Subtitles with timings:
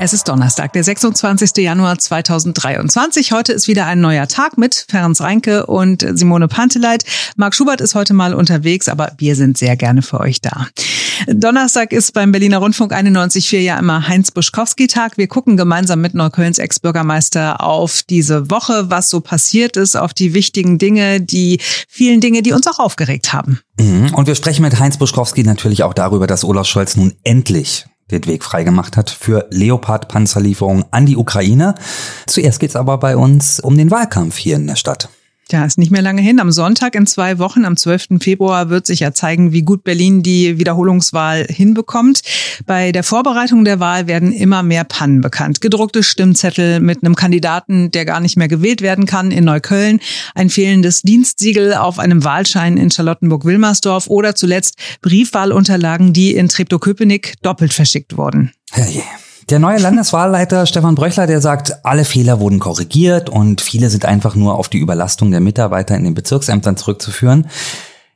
[0.00, 1.56] Es ist Donnerstag, der 26.
[1.56, 3.32] Januar 2023.
[3.32, 7.02] Heute ist wieder ein neuer Tag mit Ferenc Reinke und Simone Panteleit.
[7.34, 10.68] Marc Schubert ist heute mal unterwegs, aber wir sind sehr gerne für euch da.
[11.26, 15.18] Donnerstag ist beim Berliner Rundfunk 91.4 ja immer Heinz Buschkowski-Tag.
[15.18, 20.32] Wir gucken gemeinsam mit Neuköllns Ex-Bürgermeister auf diese Woche, was so passiert ist, auf die
[20.32, 21.58] wichtigen Dinge, die
[21.88, 23.58] vielen Dinge, die uns auch aufgeregt haben.
[23.80, 24.14] Mhm.
[24.14, 28.26] Und wir sprechen mit Heinz Buschkowski natürlich auch darüber, dass Olaf Scholz nun endlich den
[28.26, 31.74] Weg freigemacht hat für Leopard-Panzerlieferungen an die Ukraine.
[32.26, 35.08] Zuerst geht's aber bei uns um den Wahlkampf hier in der Stadt.
[35.50, 36.40] Ja, ist nicht mehr lange hin.
[36.40, 38.20] Am Sonntag in zwei Wochen, am 12.
[38.20, 42.20] Februar, wird sich ja zeigen, wie gut Berlin die Wiederholungswahl hinbekommt.
[42.66, 45.62] Bei der Vorbereitung der Wahl werden immer mehr Pannen bekannt.
[45.62, 50.00] Gedruckte Stimmzettel mit einem Kandidaten, der gar nicht mehr gewählt werden kann in Neukölln,
[50.34, 57.72] ein fehlendes Dienstsiegel auf einem Wahlschein in Charlottenburg-Wilmersdorf oder zuletzt Briefwahlunterlagen, die in Treptow-Köpenick doppelt
[57.72, 58.52] verschickt wurden.
[58.70, 59.02] Herrje.
[59.50, 64.34] Der neue Landeswahlleiter Stefan Bröchler, der sagt, alle Fehler wurden korrigiert und viele sind einfach
[64.34, 67.46] nur auf die Überlastung der Mitarbeiter in den Bezirksämtern zurückzuführen.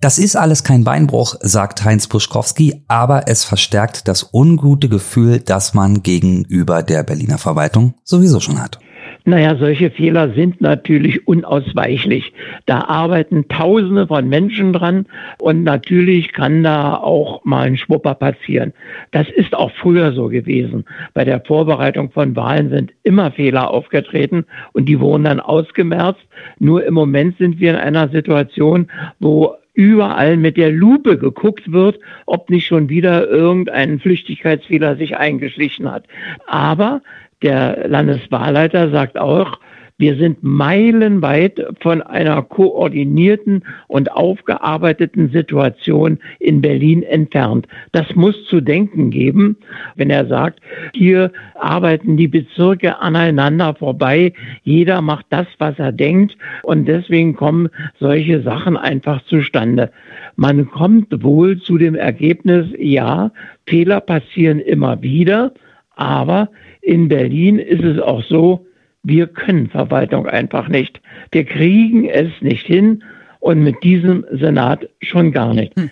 [0.00, 5.72] Das ist alles kein Beinbruch, sagt Heinz Buschkowski, aber es verstärkt das ungute Gefühl, das
[5.72, 8.78] man gegenüber der Berliner Verwaltung sowieso schon hat.
[9.26, 12.34] Naja, solche Fehler sind natürlich unausweichlich.
[12.66, 15.06] Da arbeiten Tausende von Menschen dran
[15.40, 18.74] und natürlich kann da auch mal ein Schwupper passieren.
[19.12, 20.84] Das ist auch früher so gewesen.
[21.14, 26.20] Bei der Vorbereitung von Wahlen sind immer Fehler aufgetreten und die wurden dann ausgemerzt.
[26.58, 31.98] Nur im Moment sind wir in einer Situation, wo überall mit der Lupe geguckt wird,
[32.26, 36.04] ob nicht schon wieder irgendein Flüchtigkeitsfehler sich eingeschlichen hat.
[36.46, 37.00] Aber
[37.44, 39.58] der Landeswahlleiter sagt auch,
[39.96, 47.68] wir sind meilenweit von einer koordinierten und aufgearbeiteten Situation in Berlin entfernt.
[47.92, 49.56] Das muss zu denken geben,
[49.94, 50.58] wenn er sagt,
[50.94, 54.32] hier arbeiten die Bezirke aneinander vorbei,
[54.64, 57.68] jeder macht das, was er denkt und deswegen kommen
[58.00, 59.92] solche Sachen einfach zustande.
[60.34, 63.30] Man kommt wohl zu dem Ergebnis, ja,
[63.66, 65.52] Fehler passieren immer wieder,
[65.96, 66.50] aber
[66.80, 68.66] in Berlin ist es auch so,
[69.02, 71.00] wir können Verwaltung einfach nicht.
[71.30, 73.02] Wir kriegen es nicht hin
[73.40, 75.76] und mit diesem Senat schon gar nicht.
[75.76, 75.90] Hm.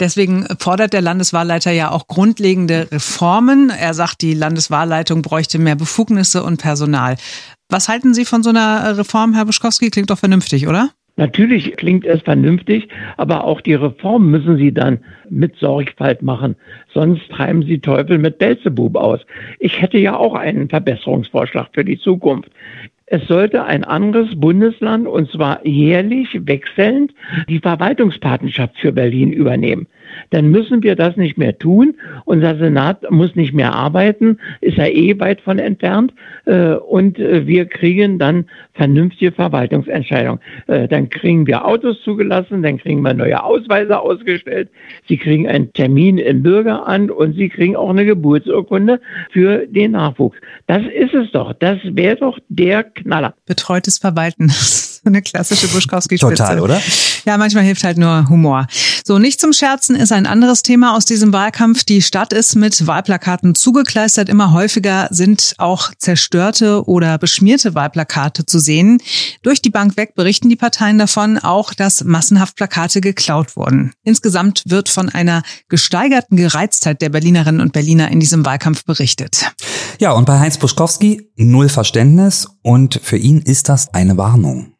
[0.00, 3.70] Deswegen fordert der Landeswahlleiter ja auch grundlegende Reformen.
[3.70, 7.16] Er sagt, die Landeswahlleitung bräuchte mehr Befugnisse und Personal.
[7.68, 9.90] Was halten Sie von so einer Reform, Herr Buschkowski?
[9.90, 10.90] Klingt doch vernünftig, oder?
[11.16, 16.56] Natürlich klingt es vernünftig, aber auch die Reform müssen Sie dann mit Sorgfalt machen.
[16.92, 19.20] Sonst treiben Sie Teufel mit Belzebub aus.
[19.58, 22.50] Ich hätte ja auch einen Verbesserungsvorschlag für die Zukunft.
[23.04, 27.12] Es sollte ein anderes Bundesland, und zwar jährlich wechselnd,
[27.46, 29.86] die Verwaltungspatenschaft für Berlin übernehmen
[30.30, 31.94] dann müssen wir das nicht mehr tun.
[32.24, 36.12] Unser Senat muss nicht mehr arbeiten, ist ja eh weit von entfernt.
[36.46, 40.40] Äh, und äh, wir kriegen dann vernünftige Verwaltungsentscheidungen.
[40.66, 44.68] Äh, dann kriegen wir Autos zugelassen, dann kriegen wir neue Ausweise ausgestellt.
[45.08, 49.00] Sie kriegen einen Termin im Bürgeramt und Sie kriegen auch eine Geburtsurkunde
[49.30, 50.38] für den Nachwuchs.
[50.66, 51.52] Das ist es doch.
[51.52, 53.34] Das wäre doch der Knaller.
[53.46, 54.50] Betreutes Verwalten.
[55.06, 56.34] eine klassische Buschkowski-Spitze.
[56.36, 56.80] Total, oder?
[57.24, 58.66] Ja, manchmal hilft halt nur Humor.
[59.04, 61.84] So, nicht zum Scherzen ist ein anderes Thema aus diesem Wahlkampf.
[61.84, 64.28] Die Stadt ist mit Wahlplakaten zugekleistert.
[64.28, 68.98] Immer häufiger sind auch zerstörte oder beschmierte Wahlplakate zu sehen.
[69.42, 73.92] Durch die Bank weg berichten die Parteien davon auch, dass massenhaft Plakate geklaut wurden.
[74.04, 79.52] Insgesamt wird von einer gesteigerten Gereiztheit der Berlinerinnen und Berliner in diesem Wahlkampf berichtet.
[79.98, 84.71] Ja, und bei Heinz Buschkowski null Verständnis und für ihn ist das eine Warnung.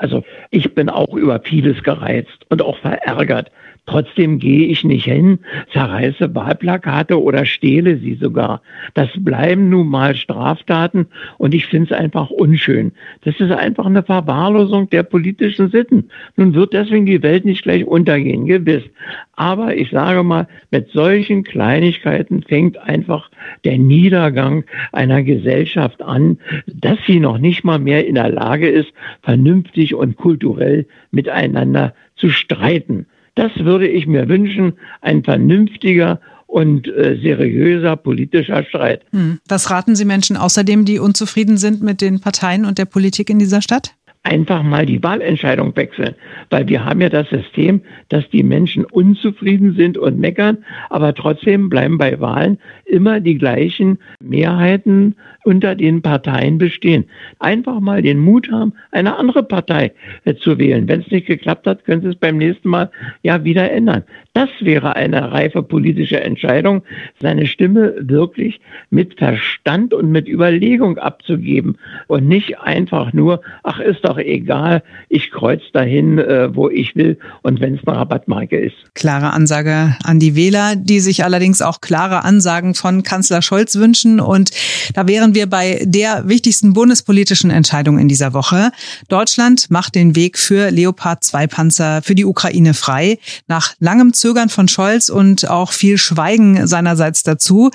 [0.00, 3.50] Also ich bin auch über vieles gereizt und auch verärgert.
[3.90, 5.40] Trotzdem gehe ich nicht hin,
[5.72, 8.62] zerreiße Wahlplakate oder stehle sie sogar.
[8.94, 11.08] Das bleiben nun mal Straftaten
[11.38, 12.92] und ich finde es einfach unschön.
[13.24, 16.08] Das ist einfach eine Verwahrlosung der politischen Sitten.
[16.36, 18.84] Nun wird deswegen die Welt nicht gleich untergehen, gewiss.
[19.32, 23.28] Aber ich sage mal, mit solchen Kleinigkeiten fängt einfach
[23.64, 24.62] der Niedergang
[24.92, 26.38] einer Gesellschaft an,
[26.68, 32.28] dass sie noch nicht mal mehr in der Lage ist, vernünftig und kulturell miteinander zu
[32.28, 33.06] streiten.
[33.34, 39.02] Das würde ich mir wünschen, ein vernünftiger und äh, seriöser politischer Streit.
[39.12, 39.38] Hm.
[39.48, 43.38] Was raten Sie Menschen außerdem, die unzufrieden sind mit den Parteien und der Politik in
[43.38, 43.94] dieser Stadt?
[44.22, 46.14] Einfach mal die Wahlentscheidung wechseln.
[46.50, 50.58] Weil wir haben ja das System, dass die Menschen unzufrieden sind und meckern,
[50.90, 57.06] aber trotzdem bleiben bei Wahlen immer die gleichen Mehrheiten unter den Parteien bestehen.
[57.38, 59.92] Einfach mal den Mut haben, eine andere Partei
[60.24, 60.86] äh, zu wählen.
[60.86, 62.90] Wenn es nicht geklappt hat, können Sie es beim nächsten Mal
[63.22, 64.04] ja wieder ändern.
[64.32, 66.82] Das wäre eine reife politische Entscheidung,
[67.20, 74.04] seine Stimme wirklich mit Verstand und mit Überlegung abzugeben und nicht einfach nur, ach ist
[74.04, 78.76] doch egal, ich kreuz dahin, äh, wo ich will und wenn es eine Rabattmarke ist.
[78.94, 84.20] Klare Ansage an die Wähler, die sich allerdings auch klare Ansagen von Kanzler Scholz wünschen
[84.20, 84.52] und
[84.94, 88.70] da wären wir bei der wichtigsten bundespolitischen Entscheidung in dieser Woche.
[89.08, 93.18] Deutschland macht den Weg für Leopard 2 Panzer für die Ukraine frei.
[93.48, 97.70] Nach langem Zögern von Scholz und auch viel Schweigen seinerseits dazu.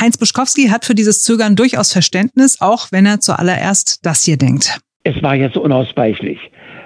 [0.00, 4.78] Heinz Buschkowski hat für dieses Zögern durchaus Verständnis, auch wenn er zuallererst das hier denkt.
[5.04, 6.38] Es war jetzt unausweichlich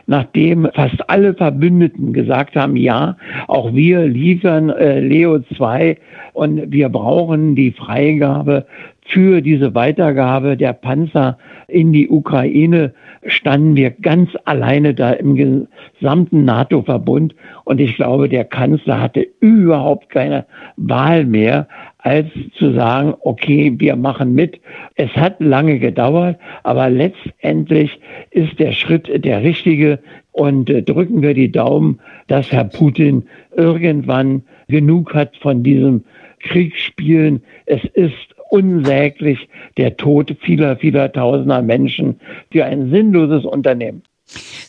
[0.07, 3.17] nachdem fast alle Verbündeten gesagt haben, ja,
[3.49, 5.99] auch wir liefern äh, Leo 2
[6.33, 8.67] und wir brauchen die Freigabe
[9.09, 11.39] für diese Weitergabe der Panzer
[11.69, 12.93] in die Ukraine
[13.27, 17.35] standen wir ganz alleine da im gesamten NATO-Verbund.
[17.65, 21.69] Und ich glaube, der Kanzler hatte überhaupt keine Wahl mehr,
[21.99, 24.61] als zu sagen, okay, wir machen mit.
[24.95, 27.99] Es hat lange gedauert, aber letztendlich
[28.31, 29.99] ist der Schritt der richtige.
[30.31, 31.99] Und äh, drücken wir die Daumen,
[32.29, 33.25] dass Herr Putin
[33.57, 36.05] irgendwann genug hat von diesem
[36.41, 37.43] Kriegsspielen.
[37.65, 42.21] Es ist unsäglich der Tod vieler, vieler tausender Menschen
[42.51, 44.03] für ein sinnloses Unternehmen.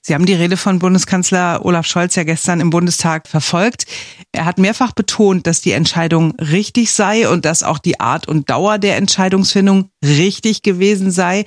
[0.02, 3.86] Sie haben die Rede von Bundeskanzler Olaf Scholz ja gestern im Bundestag verfolgt.
[4.32, 8.50] Er hat mehrfach betont, dass die Entscheidung richtig sei und dass auch die Art und
[8.50, 11.46] Dauer der Entscheidungsfindung richtig gewesen sei.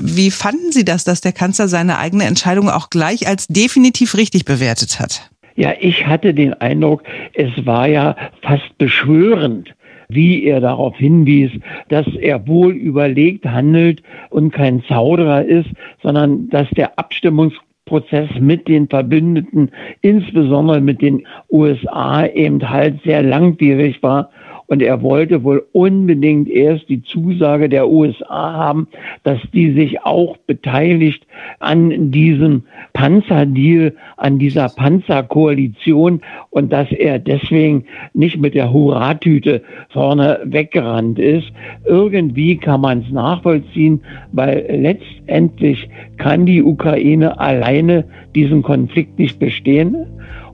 [0.00, 4.46] Wie fanden Sie das, dass der Kanzler seine eigene Entscheidung auch gleich als definitiv richtig
[4.46, 5.30] bewertet hat?
[5.54, 7.02] Ja, ich hatte den Eindruck,
[7.34, 9.74] es war ja fast beschwörend,
[10.14, 11.50] wie er darauf hinwies,
[11.88, 15.68] dass er wohl überlegt handelt und kein Zauderer ist,
[16.02, 19.70] sondern dass der Abstimmungsprozess mit den Verbündeten,
[20.00, 24.30] insbesondere mit den USA, eben halt sehr langwierig war
[24.66, 28.88] und er wollte wohl unbedingt erst die Zusage der USA haben,
[29.22, 31.26] dass die sich auch beteiligt
[31.58, 36.20] an diesem Panzerdeal, an dieser Panzerkoalition
[36.50, 41.52] und dass er deswegen nicht mit der Hurratüte vorne weggerannt ist.
[41.84, 44.00] Irgendwie kann man es nachvollziehen,
[44.32, 48.04] weil letztendlich kann die Ukraine alleine
[48.34, 50.06] diesen Konflikt nicht bestehen.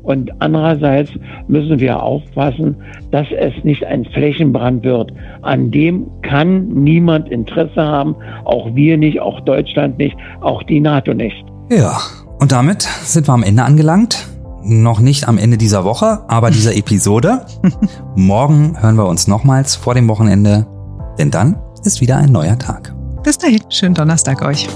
[0.08, 1.10] Und andererseits
[1.49, 2.76] müssen wir aufpassen,
[3.10, 5.12] dass es nicht ein Flächenbrand wird.
[5.43, 8.16] An dem kann niemand Interesse haben,
[8.46, 11.44] auch wir nicht, auch Deutschland nicht, auch die NATO nicht.
[11.70, 11.99] Ja,
[12.38, 14.26] und damit sind wir am Ende angelangt.
[14.62, 17.44] Noch nicht am Ende dieser Woche, aber dieser Episode.
[18.16, 20.66] Morgen hören wir uns nochmals vor dem Wochenende,
[21.19, 22.94] denn dann ist wieder ein neuer Tag.
[23.22, 24.69] Bis dahin, schönen Donnerstag euch.